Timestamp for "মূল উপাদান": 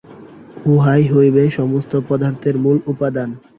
2.57-3.29